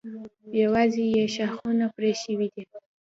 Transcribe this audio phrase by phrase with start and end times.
[0.61, 2.63] یوازې یې ښاخونه پرې شوي دي.